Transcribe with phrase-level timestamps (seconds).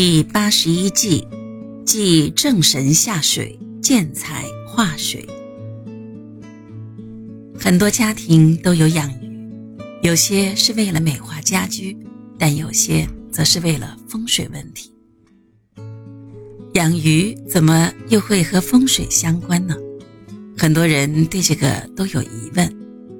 [0.00, 1.26] 第八十一计，
[1.84, 5.28] 即正神下水，见财化水。
[7.58, 9.28] 很多家庭都有养鱼，
[10.04, 11.96] 有些是为了美化家居，
[12.38, 14.92] 但有些则是为了风水问题。
[16.74, 19.74] 养鱼怎么又会和风水相关呢？
[20.56, 22.72] 很多人对这个都有疑问。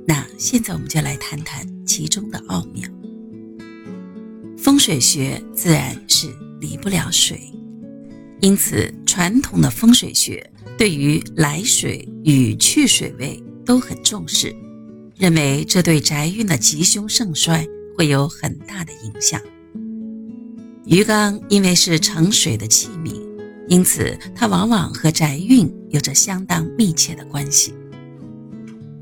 [0.07, 2.89] 那现在我们就来谈谈其中的奥妙。
[4.57, 6.29] 风水学自然是
[6.61, 7.41] 离不了水，
[8.41, 14.55] 因此传统的风水学对于来水与去水位都很重视，
[15.17, 19.41] 认为这对宅运的吉凶盛衰会有很大的影响。
[20.85, 23.21] 鱼缸因为是盛水的器皿，
[23.69, 27.75] 因此它往往和宅运有着相当密切的关系。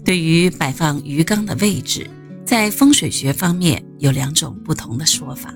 [0.05, 2.09] 对于摆放鱼缸的位置，
[2.45, 5.55] 在风水学方面有两种不同的说法。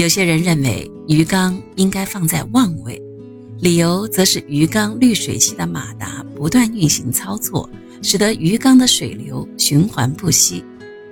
[0.00, 2.98] 有些人认为鱼缸应该放在旺位，
[3.58, 7.68] 理由则是鱼缸滤水器的马达不断运行操作，
[8.00, 10.64] 使得鱼缸的水流循环不息。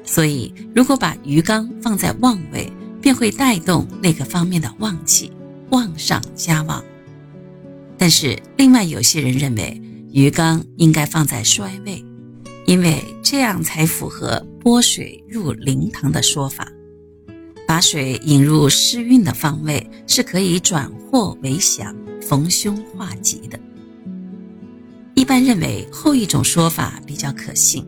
[0.06, 5.30] 所以，如果把鱼缸放在旺位，便会带动那个方面的旺气，
[5.68, 6.82] 旺上加旺。
[7.98, 9.78] 但是，另外有些人认为
[10.14, 12.02] 鱼缸应该放在衰位。
[12.64, 16.66] 因为这样才符合拨水入灵堂的说法，
[17.68, 23.60] 把水引入失运的方位是可以转祸为祥、逢凶化吉的。
[25.12, 27.86] 一般认为后一种说法比较可信，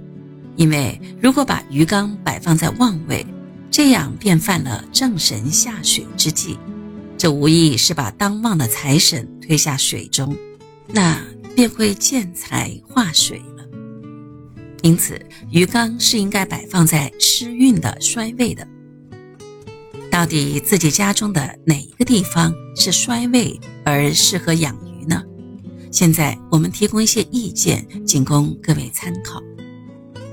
[0.57, 3.25] 因为如果把鱼缸摆放在旺位，
[3.71, 6.59] 这样便犯了正神下水之忌，
[7.17, 10.37] 这无疑是把当旺的财神推下水中，
[10.89, 11.19] 那
[11.57, 13.65] 便会见财化水了。
[14.83, 15.19] 因此，
[15.51, 18.69] 鱼缸是应该摆放在失运的衰位的。
[20.21, 25.25] 到底自己家中的哪一个地方是衰位而适合养鱼呢？
[25.91, 29.43] 现在我们提供一些意见，仅供各位参考。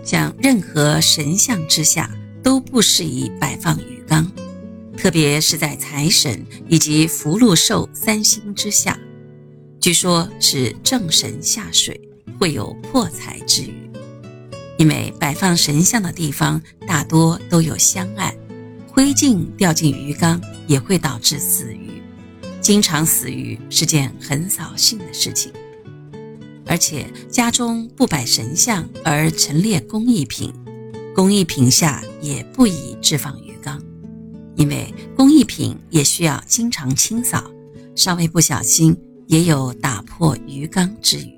[0.04, 2.14] 像任何神像之下
[2.44, 4.30] 都不适宜摆放鱼缸，
[4.98, 9.00] 特别是在财神以及福禄寿三星之下，
[9.80, 11.98] 据说是正神下水，
[12.38, 13.90] 会有破财之余。
[14.78, 18.36] 因为摆放神像的地方大多都有香案，
[18.98, 22.02] 灰烬掉进鱼缸也会导致死鱼，
[22.60, 25.54] 经常死鱼是件很扫兴的事情。
[26.66, 30.52] 而且家中不摆神像而陈列工艺品，
[31.14, 33.80] 工艺品下也不宜置放鱼缸，
[34.56, 37.44] 因为工艺品也需要经常清扫，
[37.96, 38.98] 稍微不小心
[39.28, 41.37] 也有打破鱼缸之虞。